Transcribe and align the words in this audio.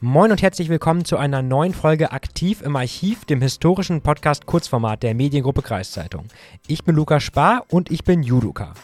Moin 0.00 0.30
und 0.30 0.42
herzlich 0.42 0.68
willkommen 0.68 1.04
zu 1.04 1.16
einer 1.16 1.42
neuen 1.42 1.74
Folge 1.74 2.12
Aktiv 2.12 2.62
im 2.62 2.76
Archiv, 2.76 3.24
dem 3.24 3.42
historischen 3.42 4.00
Podcast 4.00 4.46
Kurzformat 4.46 5.02
der 5.02 5.12
Mediengruppe 5.12 5.60
Kreiszeitung. 5.60 6.26
Ich 6.68 6.84
bin 6.84 6.94
Lukas 6.94 7.24
Spar 7.24 7.64
und 7.68 7.90
ich 7.90 8.04
bin 8.04 8.22
Judoka. 8.22 8.74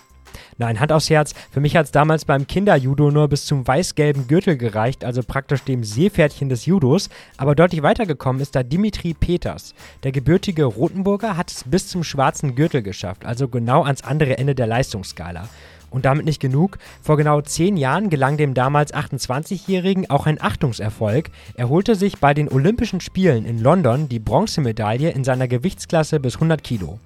Nein, 0.58 0.80
Hand 0.80 0.90
aufs 0.90 1.10
Herz, 1.10 1.32
für 1.52 1.60
mich 1.60 1.76
hat 1.76 1.86
es 1.86 1.92
damals 1.92 2.24
beim 2.24 2.48
Kinderjudo 2.48 3.12
nur 3.12 3.28
bis 3.28 3.46
zum 3.46 3.64
weiß-gelben 3.64 4.26
Gürtel 4.26 4.56
gereicht, 4.56 5.04
also 5.04 5.22
praktisch 5.22 5.62
dem 5.62 5.84
Seepferdchen 5.84 6.48
des 6.48 6.66
Judos, 6.66 7.08
aber 7.36 7.54
deutlich 7.54 7.84
weitergekommen 7.84 8.42
ist 8.42 8.56
da 8.56 8.64
Dimitri 8.64 9.14
Peters. 9.14 9.72
Der 10.02 10.10
gebürtige 10.10 10.64
Rotenburger 10.64 11.36
hat 11.36 11.52
es 11.52 11.62
bis 11.62 11.86
zum 11.86 12.02
schwarzen 12.02 12.56
Gürtel 12.56 12.82
geschafft, 12.82 13.24
also 13.24 13.46
genau 13.46 13.84
ans 13.84 14.02
andere 14.02 14.36
Ende 14.38 14.56
der 14.56 14.66
Leistungsskala. 14.66 15.48
Und 15.94 16.06
damit 16.06 16.24
nicht 16.24 16.40
genug. 16.40 16.78
Vor 17.02 17.16
genau 17.16 17.40
zehn 17.40 17.76
Jahren 17.76 18.10
gelang 18.10 18.36
dem 18.36 18.52
damals 18.52 18.92
28-Jährigen 18.92 20.10
auch 20.10 20.26
ein 20.26 20.42
Achtungserfolg. 20.42 21.30
Er 21.54 21.68
holte 21.68 21.94
sich 21.94 22.18
bei 22.18 22.34
den 22.34 22.48
Olympischen 22.48 23.00
Spielen 23.00 23.46
in 23.46 23.60
London 23.60 24.08
die 24.08 24.18
Bronzemedaille 24.18 25.10
in 25.10 25.22
seiner 25.22 25.46
Gewichtsklasse 25.46 26.18
bis 26.18 26.34
100 26.34 26.64
Kilo. 26.64 26.98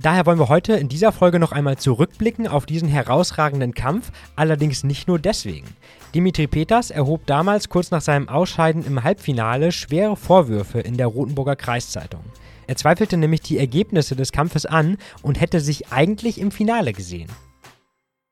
Daher 0.00 0.26
wollen 0.26 0.38
wir 0.38 0.48
heute 0.48 0.74
in 0.74 0.88
dieser 0.88 1.10
Folge 1.10 1.40
noch 1.40 1.50
einmal 1.50 1.76
zurückblicken 1.76 2.46
auf 2.46 2.66
diesen 2.66 2.88
herausragenden 2.88 3.74
Kampf, 3.74 4.12
allerdings 4.36 4.84
nicht 4.84 5.08
nur 5.08 5.18
deswegen. 5.18 5.66
Dimitri 6.14 6.46
Peters 6.46 6.92
erhob 6.92 7.26
damals 7.26 7.68
kurz 7.68 7.90
nach 7.90 8.00
seinem 8.00 8.28
Ausscheiden 8.28 8.86
im 8.86 9.02
Halbfinale 9.02 9.72
schwere 9.72 10.14
Vorwürfe 10.14 10.78
in 10.78 10.96
der 10.96 11.08
Rotenburger 11.08 11.56
Kreiszeitung. 11.56 12.22
Er 12.68 12.76
zweifelte 12.76 13.16
nämlich 13.16 13.40
die 13.40 13.58
Ergebnisse 13.58 14.14
des 14.14 14.30
Kampfes 14.30 14.66
an 14.66 14.98
und 15.22 15.40
hätte 15.40 15.58
sich 15.58 15.92
eigentlich 15.92 16.40
im 16.40 16.52
Finale 16.52 16.92
gesehen. 16.92 17.28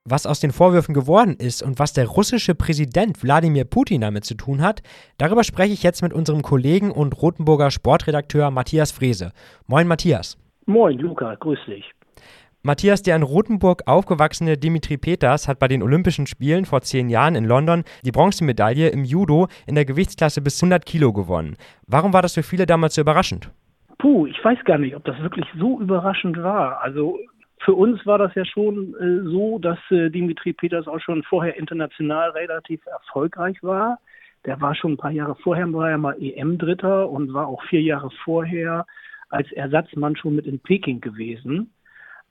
Was 0.04 0.26
aus 0.26 0.40
den 0.40 0.50
Vorwürfen 0.50 0.94
geworden 0.94 1.36
ist 1.38 1.62
und 1.62 1.78
was 1.78 1.92
der 1.92 2.08
russische 2.08 2.56
Präsident 2.56 3.22
Wladimir 3.22 3.64
Putin 3.64 4.00
damit 4.00 4.24
zu 4.24 4.34
tun 4.34 4.60
hat, 4.60 4.82
darüber 5.16 5.44
spreche 5.44 5.72
ich 5.72 5.84
jetzt 5.84 6.02
mit 6.02 6.12
unserem 6.12 6.42
Kollegen 6.42 6.90
und 6.90 7.22
Rotenburger 7.22 7.70
Sportredakteur 7.70 8.50
Matthias 8.50 8.90
Frese. 8.90 9.30
Moin 9.68 9.86
Matthias. 9.86 10.36
Moin 10.66 10.98
Luca, 10.98 11.36
grüß 11.36 11.60
dich. 11.68 11.88
Matthias, 12.62 13.02
der 13.02 13.14
in 13.14 13.22
Rothenburg 13.22 13.82
aufgewachsene 13.86 14.58
Dimitri 14.58 14.96
Peters 14.96 15.46
hat 15.46 15.60
bei 15.60 15.68
den 15.68 15.84
Olympischen 15.84 16.26
Spielen 16.26 16.64
vor 16.64 16.80
zehn 16.80 17.08
Jahren 17.08 17.36
in 17.36 17.44
London 17.44 17.84
die 18.04 18.10
Bronzemedaille 18.10 18.88
im 18.88 19.04
Judo 19.04 19.46
in 19.68 19.76
der 19.76 19.84
Gewichtsklasse 19.84 20.42
bis 20.42 20.60
100 20.60 20.84
Kilo 20.84 21.12
gewonnen. 21.12 21.56
Warum 21.86 22.12
war 22.12 22.22
das 22.22 22.34
für 22.34 22.42
viele 22.42 22.66
damals 22.66 22.96
so 22.96 23.02
überraschend? 23.02 23.52
Puh, 23.98 24.26
ich 24.26 24.44
weiß 24.44 24.58
gar 24.64 24.78
nicht, 24.78 24.96
ob 24.96 25.04
das 25.04 25.16
wirklich 25.20 25.46
so 25.56 25.78
überraschend 25.78 26.42
war. 26.42 26.80
Also 26.80 27.18
für 27.64 27.74
uns 27.74 28.04
war 28.06 28.18
das 28.18 28.34
ja 28.34 28.44
schon 28.44 28.94
äh, 28.94 29.28
so, 29.28 29.58
dass 29.58 29.78
äh, 29.90 30.10
Dimitri 30.10 30.52
Peters 30.52 30.88
auch 30.88 31.00
schon 31.00 31.22
vorher 31.22 31.56
international 31.56 32.30
relativ 32.30 32.84
erfolgreich 32.86 33.62
war. 33.62 33.98
Der 34.44 34.60
war 34.60 34.74
schon 34.74 34.92
ein 34.92 34.96
paar 34.96 35.12
Jahre 35.12 35.36
vorher, 35.36 35.72
war 35.72 35.90
ja 35.90 35.98
mal 35.98 36.16
EM-Dritter 36.20 37.08
und 37.08 37.32
war 37.32 37.46
auch 37.46 37.62
vier 37.64 37.82
Jahre 37.82 38.10
vorher 38.24 38.86
als 39.30 39.50
Ersatzmann 39.52 40.16
schon 40.16 40.34
mit 40.34 40.46
in 40.46 40.58
Peking 40.58 41.00
gewesen. 41.00 41.72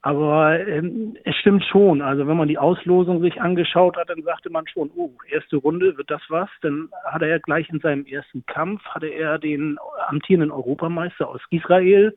Aber 0.03 0.59
ähm, 0.67 1.15
es 1.23 1.35
stimmt 1.35 1.63
schon. 1.65 2.01
Also 2.01 2.27
wenn 2.27 2.35
man 2.35 2.47
die 2.47 2.57
Auslosung 2.57 3.21
sich 3.21 3.39
angeschaut 3.39 3.97
hat, 3.97 4.09
dann 4.09 4.23
sagte 4.23 4.49
man 4.49 4.67
schon, 4.67 4.89
oh, 4.95 5.11
erste 5.29 5.57
Runde 5.57 5.95
wird 5.95 6.09
das 6.09 6.21
was. 6.27 6.49
Dann 6.61 6.89
hat 7.05 7.21
er 7.21 7.39
gleich 7.39 7.69
in 7.69 7.79
seinem 7.79 8.05
ersten 8.05 8.43
Kampf, 8.47 8.83
hatte 8.85 9.07
er 9.07 9.37
den 9.37 9.77
amtierenden 10.07 10.51
Europameister 10.51 11.29
aus 11.29 11.41
Israel 11.51 12.15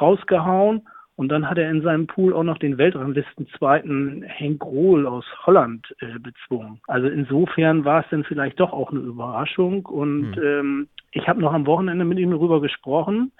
rausgehauen 0.00 0.86
und 1.16 1.28
dann 1.28 1.48
hat 1.48 1.58
er 1.58 1.70
in 1.70 1.82
seinem 1.82 2.08
Pool 2.08 2.32
auch 2.34 2.42
noch 2.42 2.58
den 2.58 2.76
Weltranglistenzweiten 2.76 4.22
Henk 4.22 4.64
Rohl 4.64 5.06
aus 5.06 5.24
Holland 5.46 5.94
äh, 6.00 6.18
bezwungen. 6.18 6.80
Also 6.88 7.06
insofern 7.06 7.84
war 7.84 8.00
es 8.00 8.06
dann 8.10 8.24
vielleicht 8.24 8.58
doch 8.58 8.72
auch 8.72 8.90
eine 8.90 9.00
Überraschung. 9.00 9.86
Und 9.86 10.34
hm. 10.34 10.42
ähm, 10.42 10.88
ich 11.12 11.28
habe 11.28 11.40
noch 11.40 11.52
am 11.52 11.66
Wochenende 11.66 12.04
mit 12.04 12.18
ihm 12.18 12.32
darüber 12.32 12.60
gesprochen. 12.60 13.30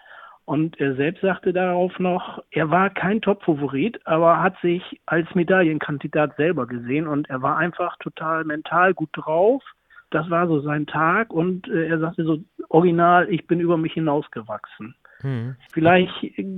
Und 0.44 0.78
er 0.78 0.94
selbst 0.94 1.22
sagte 1.22 1.52
darauf 1.52 1.98
noch, 1.98 2.42
er 2.50 2.70
war 2.70 2.90
kein 2.90 3.22
Top-Favorit, 3.22 3.98
aber 4.06 4.40
hat 4.42 4.60
sich 4.60 5.00
als 5.06 5.34
Medaillenkandidat 5.34 6.36
selber 6.36 6.66
gesehen 6.66 7.08
und 7.08 7.30
er 7.30 7.40
war 7.40 7.56
einfach 7.56 7.96
total 7.98 8.44
mental 8.44 8.92
gut 8.92 9.08
drauf. 9.14 9.64
Das 10.10 10.28
war 10.28 10.46
so 10.46 10.60
sein 10.60 10.86
Tag 10.86 11.32
und 11.32 11.66
äh, 11.68 11.88
er 11.88 11.98
sagte 11.98 12.24
so 12.24 12.38
original, 12.68 13.26
ich 13.30 13.46
bin 13.46 13.58
über 13.58 13.78
mich 13.78 13.94
hinausgewachsen. 13.94 14.94
Hm. 15.24 15.56
Vielleicht 15.72 16.12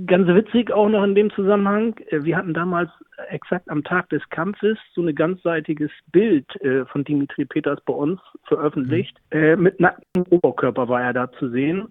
ganz 0.07 0.27
witzig 0.27 0.71
auch 0.71 0.89
noch 0.89 1.01
in 1.05 1.15
dem 1.15 1.31
Zusammenhang, 1.31 1.95
äh, 2.09 2.23
wir 2.23 2.35
hatten 2.35 2.53
damals 2.53 2.89
exakt 3.29 3.69
am 3.69 3.81
Tag 3.85 4.09
des 4.09 4.21
Kampfes 4.29 4.77
so 4.93 5.01
ein 5.01 5.15
ganzseitiges 5.15 5.89
Bild 6.11 6.45
äh, 6.61 6.85
von 6.85 7.05
Dimitri 7.05 7.45
Peters 7.45 7.79
bei 7.85 7.93
uns 7.93 8.19
veröffentlicht. 8.43 9.17
Hm. 9.31 9.41
Äh, 9.41 9.55
mit 9.55 9.79
nacktem 9.79 10.25
Oberkörper 10.29 10.89
war 10.89 11.01
er 11.01 11.13
da 11.13 11.31
zu 11.31 11.49
sehen. 11.49 11.87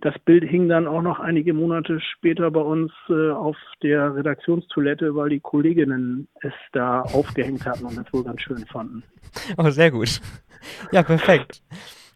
Das 0.00 0.18
Bild 0.20 0.44
hing 0.44 0.68
dann 0.68 0.86
auch 0.86 1.02
noch 1.02 1.20
einige 1.20 1.52
Monate 1.52 2.00
später 2.00 2.50
bei 2.52 2.60
uns 2.60 2.90
äh, 3.10 3.30
auf 3.30 3.56
der 3.82 4.14
Redaktionstoilette, 4.14 5.14
weil 5.14 5.28
die 5.28 5.40
Kolleginnen 5.40 6.28
es 6.40 6.54
da 6.72 7.02
aufgehängt 7.02 7.66
hatten 7.66 7.84
und 7.84 7.98
es 7.98 8.12
wohl 8.14 8.24
ganz 8.24 8.40
schön 8.40 8.64
fanden. 8.72 9.02
Oh, 9.58 9.68
sehr 9.68 9.90
gut. 9.90 10.20
Ja, 10.90 11.02
perfekt. 11.02 11.62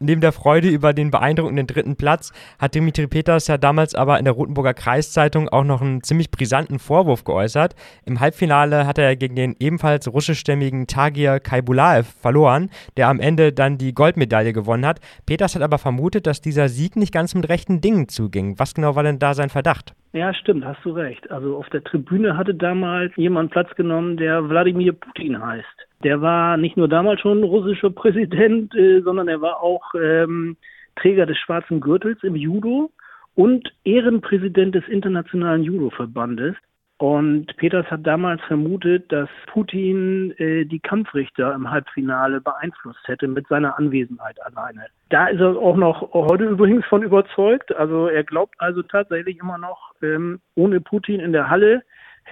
Neben 0.04 0.20
der 0.20 0.32
Freude 0.32 0.68
über 0.68 0.92
den 0.92 1.12
beeindruckenden 1.12 1.68
dritten 1.68 1.94
Platz 1.94 2.32
hat 2.58 2.74
Dimitri 2.74 3.06
Peters 3.06 3.46
ja 3.46 3.56
damals 3.56 3.94
aber 3.94 4.18
in 4.18 4.24
der 4.24 4.34
Rotenburger 4.34 4.74
Kreiszeitung 4.74 5.48
auch 5.48 5.62
noch 5.62 5.80
einen 5.80 6.02
ziemlich 6.02 6.32
brisanten 6.32 6.80
Vorwurf 6.80 7.22
geäußert. 7.22 7.76
Im 8.04 8.18
Halbfinale 8.18 8.84
hat 8.84 8.98
er 8.98 9.14
gegen 9.14 9.36
den 9.36 9.54
ebenfalls 9.60 10.12
russischstämmigen 10.12 10.88
Tagir 10.88 11.38
Kaibulaev 11.38 12.08
verloren, 12.20 12.68
der 12.96 13.06
am 13.06 13.20
Ende 13.20 13.52
dann 13.52 13.78
die 13.78 13.94
Goldmedaille 13.94 14.52
gewonnen 14.52 14.86
hat. 14.86 14.98
Peters 15.24 15.54
hat 15.54 15.62
aber 15.62 15.78
vermutet, 15.78 16.26
dass 16.26 16.40
dieser 16.40 16.68
Sieg 16.68 16.96
nicht 16.96 17.12
ganz 17.12 17.36
mit 17.36 17.48
rechten 17.48 17.80
Dingen 17.80 18.08
zuging. 18.08 18.58
Was 18.58 18.74
genau 18.74 18.96
war 18.96 19.04
denn 19.04 19.20
da 19.20 19.34
sein 19.34 19.50
Verdacht? 19.50 19.94
Ja, 20.14 20.34
stimmt, 20.34 20.64
hast 20.64 20.84
du 20.84 20.90
recht. 20.90 21.30
Also 21.30 21.56
auf 21.56 21.68
der 21.68 21.84
Tribüne 21.84 22.36
hatte 22.36 22.56
damals 22.56 23.12
jemand 23.14 23.52
Platz 23.52 23.72
genommen, 23.76 24.16
der 24.16 24.48
Wladimir 24.48 24.94
Putin 24.94 25.40
heißt. 25.40 25.81
Der 26.04 26.20
war 26.20 26.56
nicht 26.56 26.76
nur 26.76 26.88
damals 26.88 27.20
schon 27.20 27.42
russischer 27.42 27.90
Präsident, 28.02 28.74
äh, 28.74 29.00
sondern 29.00 29.28
er 29.28 29.40
war 29.40 29.62
auch 29.62 29.94
ähm, 29.94 30.56
Träger 30.96 31.26
des 31.26 31.38
schwarzen 31.38 31.80
Gürtels 31.80 32.22
im 32.22 32.36
Judo 32.36 32.90
und 33.34 33.72
Ehrenpräsident 33.84 34.74
des 34.74 34.86
Internationalen 34.88 35.62
Judo-Verbandes. 35.62 36.54
Und 36.98 37.56
Peters 37.56 37.90
hat 37.90 38.06
damals 38.06 38.40
vermutet, 38.42 39.10
dass 39.10 39.28
Putin 39.52 40.30
äh, 40.38 40.64
die 40.64 40.78
Kampfrichter 40.78 41.52
im 41.52 41.68
Halbfinale 41.68 42.40
beeinflusst 42.40 43.00
hätte 43.08 43.26
mit 43.26 43.48
seiner 43.48 43.76
Anwesenheit 43.76 44.40
alleine. 44.44 44.86
Da 45.08 45.26
ist 45.26 45.40
er 45.40 45.56
auch 45.56 45.76
noch 45.76 46.12
heute 46.12 46.44
übrigens 46.44 46.84
von 46.86 47.02
überzeugt. 47.02 47.74
Also 47.74 48.06
er 48.06 48.22
glaubt 48.22 48.54
also 48.58 48.82
tatsächlich 48.82 49.40
immer 49.40 49.58
noch, 49.58 49.94
ähm, 50.00 50.40
ohne 50.54 50.80
Putin 50.80 51.18
in 51.18 51.32
der 51.32 51.50
Halle 51.50 51.82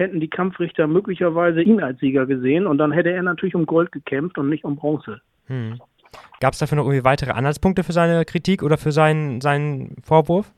hätten 0.00 0.20
die 0.20 0.28
Kampfrichter 0.28 0.86
möglicherweise 0.86 1.62
ihn 1.62 1.80
als 1.80 2.00
Sieger 2.00 2.26
gesehen 2.26 2.66
und 2.66 2.78
dann 2.78 2.92
hätte 2.92 3.12
er 3.12 3.22
natürlich 3.22 3.54
um 3.54 3.66
Gold 3.66 3.92
gekämpft 3.92 4.38
und 4.38 4.48
nicht 4.48 4.64
um 4.64 4.76
Bronze. 4.76 5.20
Hm. 5.46 5.78
Gab 6.40 6.54
es 6.54 6.58
dafür 6.58 6.76
noch 6.76 6.84
irgendwie 6.84 7.04
weitere 7.04 7.30
Anhaltspunkte 7.30 7.84
für 7.84 7.92
seine 7.92 8.24
Kritik 8.24 8.62
oder 8.62 8.78
für 8.78 8.92
seinen, 8.92 9.40
seinen 9.40 9.96
Vorwurf? 10.02 10.52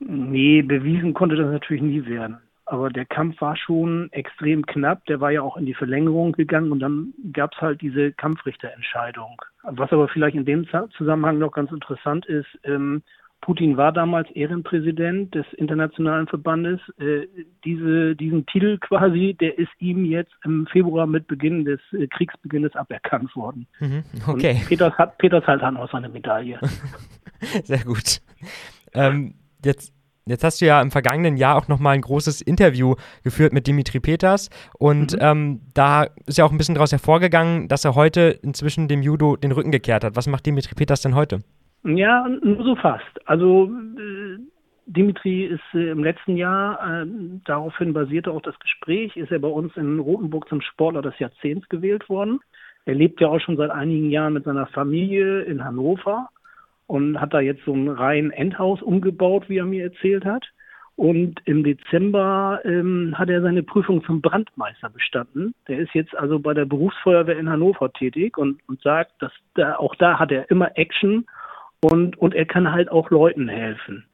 Nee, 0.00 0.62
bewiesen 0.62 1.14
konnte 1.14 1.36
das 1.36 1.50
natürlich 1.50 1.82
nie 1.82 2.04
werden. 2.06 2.38
Aber 2.66 2.90
der 2.90 3.04
Kampf 3.04 3.40
war 3.40 3.56
schon 3.56 4.08
extrem 4.12 4.64
knapp. 4.66 5.04
Der 5.06 5.20
war 5.20 5.30
ja 5.30 5.42
auch 5.42 5.56
in 5.56 5.66
die 5.66 5.74
Verlängerung 5.74 6.32
gegangen 6.32 6.72
und 6.72 6.80
dann 6.80 7.12
gab 7.32 7.52
es 7.54 7.60
halt 7.60 7.82
diese 7.82 8.12
Kampfrichterentscheidung. 8.12 9.40
Was 9.62 9.92
aber 9.92 10.08
vielleicht 10.08 10.36
in 10.36 10.44
dem 10.44 10.66
Zusammenhang 10.96 11.38
noch 11.38 11.52
ganz 11.52 11.70
interessant 11.70 12.26
ist, 12.26 12.46
ähm, 12.64 13.02
Putin 13.42 13.76
war 13.76 13.92
damals 13.92 14.30
Ehrenpräsident 14.30 15.34
des 15.34 15.44
Internationalen 15.56 16.26
Verbandes. 16.28 16.80
Äh, 16.98 17.26
diese, 17.64 18.16
diesen 18.16 18.46
Titel 18.46 18.78
quasi, 18.78 19.36
der 19.38 19.58
ist 19.58 19.70
ihm 19.78 20.04
jetzt 20.04 20.32
im 20.44 20.66
Februar 20.68 21.06
mit 21.06 21.26
Beginn 21.26 21.64
des 21.64 21.80
äh, 21.92 22.06
Kriegsbeginnes 22.06 22.74
aberkannt 22.74 23.34
worden. 23.36 23.66
Mhm, 23.80 24.04
okay. 24.26 24.52
Und 24.60 24.68
Peters 24.68 24.94
hat, 24.96 25.18
Peters 25.18 25.46
halt 25.46 25.60
dann 25.60 25.76
auch 25.76 25.90
seine 25.90 26.08
Medaille. 26.08 26.58
Sehr 27.64 27.84
gut. 27.84 28.22
Ähm, 28.94 29.34
jetzt 29.64 29.92
Jetzt 30.24 30.44
hast 30.44 30.60
du 30.60 30.66
ja 30.66 30.80
im 30.80 30.92
vergangenen 30.92 31.36
Jahr 31.36 31.56
auch 31.56 31.66
nochmal 31.66 31.94
ein 31.94 32.00
großes 32.00 32.42
Interview 32.42 32.94
geführt 33.24 33.52
mit 33.52 33.66
Dimitri 33.66 33.98
Peters 33.98 34.50
und 34.78 35.14
mhm. 35.14 35.18
ähm, 35.20 35.60
da 35.74 36.04
ist 36.26 36.38
ja 36.38 36.44
auch 36.44 36.52
ein 36.52 36.58
bisschen 36.58 36.76
daraus 36.76 36.92
hervorgegangen, 36.92 37.66
dass 37.66 37.84
er 37.84 37.96
heute 37.96 38.38
inzwischen 38.42 38.86
dem 38.86 39.02
Judo 39.02 39.34
den 39.34 39.50
Rücken 39.50 39.72
gekehrt 39.72 40.04
hat. 40.04 40.14
Was 40.14 40.28
macht 40.28 40.46
Dimitri 40.46 40.76
Peters 40.76 41.00
denn 41.00 41.16
heute? 41.16 41.40
Ja, 41.84 42.28
nur 42.28 42.64
so 42.64 42.76
fast. 42.76 43.28
Also 43.28 43.66
äh, 43.66 44.38
Dimitri 44.86 45.44
ist 45.44 45.74
äh, 45.74 45.90
im 45.90 46.04
letzten 46.04 46.36
Jahr, 46.36 47.02
äh, 47.02 47.06
daraufhin 47.44 47.92
basierte 47.92 48.30
auch 48.30 48.42
das 48.42 48.58
Gespräch, 48.60 49.16
ist 49.16 49.32
er 49.32 49.40
bei 49.40 49.48
uns 49.48 49.76
in 49.76 49.98
Rotenburg 49.98 50.48
zum 50.48 50.60
Sportler 50.60 51.02
des 51.02 51.18
Jahrzehnts 51.18 51.68
gewählt 51.68 52.08
worden. 52.08 52.40
Er 52.84 52.94
lebt 52.94 53.20
ja 53.20 53.28
auch 53.28 53.40
schon 53.40 53.56
seit 53.56 53.70
einigen 53.70 54.10
Jahren 54.10 54.32
mit 54.32 54.44
seiner 54.44 54.66
Familie 54.66 55.42
in 55.42 55.64
Hannover 55.64 56.28
und 56.86 57.20
hat 57.20 57.32
da 57.32 57.40
jetzt 57.40 57.64
so 57.64 57.72
ein 57.72 57.88
rein 57.88 58.30
Endhaus 58.30 58.82
umgebaut, 58.82 59.48
wie 59.48 59.58
er 59.58 59.64
mir 59.64 59.84
erzählt 59.84 60.24
hat. 60.24 60.44
Und 60.94 61.40
im 61.46 61.64
Dezember 61.64 62.60
ähm, 62.64 63.14
hat 63.16 63.30
er 63.30 63.40
seine 63.40 63.62
Prüfung 63.62 64.04
zum 64.04 64.20
Brandmeister 64.20 64.90
bestanden. 64.90 65.54
Der 65.66 65.78
ist 65.78 65.94
jetzt 65.94 66.14
also 66.16 66.38
bei 66.38 66.54
der 66.54 66.66
Berufsfeuerwehr 66.66 67.38
in 67.38 67.48
Hannover 67.48 67.92
tätig 67.92 68.36
und, 68.36 68.60
und 68.68 68.80
sagt, 68.82 69.12
dass 69.20 69.32
da, 69.54 69.76
auch 69.76 69.94
da 69.94 70.18
hat 70.18 70.30
er 70.30 70.50
immer 70.50 70.76
Action 70.76 71.24
und, 71.82 72.16
und 72.18 72.34
er 72.34 72.46
kann 72.46 72.72
halt 72.72 72.90
auch 72.90 73.10
Leuten 73.10 73.48
helfen. 73.48 74.04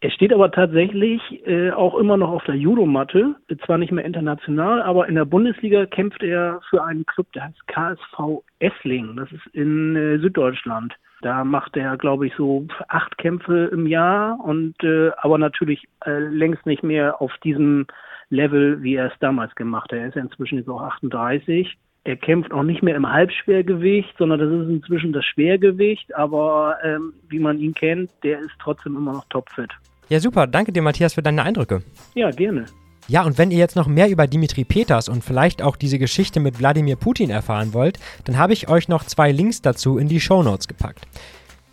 Er 0.00 0.10
steht 0.10 0.32
aber 0.32 0.50
tatsächlich 0.50 1.20
äh, 1.46 1.70
auch 1.70 1.96
immer 1.96 2.16
noch 2.16 2.30
auf 2.30 2.42
der 2.42 2.56
Judomatte, 2.56 3.36
zwar 3.64 3.78
nicht 3.78 3.92
mehr 3.92 4.04
international, 4.04 4.82
aber 4.82 5.08
in 5.08 5.14
der 5.14 5.24
Bundesliga 5.24 5.86
kämpft 5.86 6.24
er 6.24 6.60
für 6.68 6.82
einen 6.82 7.06
Club, 7.06 7.30
der 7.34 7.44
heißt 7.44 7.68
KSV 7.68 8.42
Essling, 8.58 9.14
das 9.14 9.30
ist 9.30 9.46
in 9.52 9.94
äh, 9.94 10.18
Süddeutschland. 10.18 10.94
Da 11.20 11.44
macht 11.44 11.76
er, 11.76 11.96
glaube 11.96 12.26
ich, 12.26 12.34
so 12.34 12.66
acht 12.88 13.16
Kämpfe 13.16 13.70
im 13.72 13.86
Jahr 13.86 14.40
und 14.40 14.74
äh, 14.82 15.12
aber 15.18 15.38
natürlich 15.38 15.84
äh, 16.04 16.18
längst 16.18 16.66
nicht 16.66 16.82
mehr 16.82 17.22
auf 17.22 17.32
diesem 17.44 17.86
Level, 18.28 18.82
wie 18.82 18.96
er 18.96 19.06
es 19.06 19.18
damals 19.20 19.54
gemacht 19.54 19.92
hat. 19.92 20.00
Er 20.00 20.08
ist 20.08 20.16
ja 20.16 20.22
inzwischen 20.22 20.58
jetzt 20.58 20.68
auch 20.68 20.82
38. 20.82 21.78
Er 22.04 22.16
kämpft 22.16 22.52
auch 22.52 22.64
nicht 22.64 22.82
mehr 22.82 22.96
im 22.96 23.08
Halbschwergewicht, 23.08 24.14
sondern 24.18 24.40
das 24.40 24.50
ist 24.50 24.68
inzwischen 24.68 25.12
das 25.12 25.24
Schwergewicht. 25.24 26.14
Aber 26.16 26.76
ähm, 26.82 27.12
wie 27.28 27.38
man 27.38 27.58
ihn 27.58 27.74
kennt, 27.74 28.10
der 28.24 28.40
ist 28.40 28.50
trotzdem 28.60 28.96
immer 28.96 29.12
noch 29.12 29.24
topfit. 29.26 29.70
Ja, 30.08 30.18
super. 30.18 30.46
Danke 30.46 30.72
dir, 30.72 30.82
Matthias, 30.82 31.14
für 31.14 31.22
deine 31.22 31.42
Eindrücke. 31.42 31.82
Ja, 32.14 32.30
gerne. 32.30 32.64
Ja, 33.08 33.24
und 33.24 33.38
wenn 33.38 33.50
ihr 33.50 33.58
jetzt 33.58 33.76
noch 33.76 33.86
mehr 33.86 34.10
über 34.10 34.26
Dimitri 34.26 34.64
Peters 34.64 35.08
und 35.08 35.24
vielleicht 35.24 35.62
auch 35.62 35.76
diese 35.76 35.98
Geschichte 35.98 36.40
mit 36.40 36.58
Wladimir 36.58 36.96
Putin 36.96 37.30
erfahren 37.30 37.72
wollt, 37.72 37.98
dann 38.24 38.38
habe 38.38 38.52
ich 38.52 38.68
euch 38.68 38.88
noch 38.88 39.04
zwei 39.04 39.32
Links 39.32 39.60
dazu 39.60 39.98
in 39.98 40.08
die 40.08 40.20
Show 40.20 40.42
Notes 40.42 40.68
gepackt. 40.68 41.06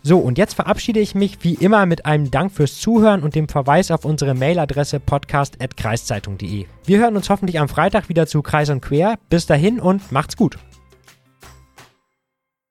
So, 0.02 0.18
und 0.18 0.38
jetzt 0.38 0.54
verabschiede 0.54 1.00
ich 1.00 1.14
mich 1.14 1.38
wie 1.42 1.54
immer 1.54 1.84
mit 1.84 2.06
einem 2.06 2.30
Dank 2.30 2.52
fürs 2.52 2.78
Zuhören 2.78 3.22
und 3.22 3.34
dem 3.34 3.48
Verweis 3.48 3.90
auf 3.90 4.04
unsere 4.04 4.34
Mailadresse 4.34 4.98
podcast.kreiszeitung.de. 4.98 6.64
Wir 6.86 6.98
hören 6.98 7.16
uns 7.16 7.28
hoffentlich 7.28 7.60
am 7.60 7.68
Freitag 7.68 8.08
wieder 8.08 8.26
zu 8.26 8.40
Kreis 8.40 8.70
und 8.70 8.80
Quer. 8.80 9.18
Bis 9.28 9.46
dahin 9.46 9.78
und 9.78 10.10
macht's 10.10 10.36
gut. 10.36 10.58